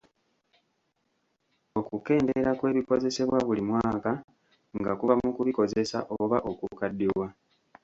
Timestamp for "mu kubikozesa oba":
5.21-6.37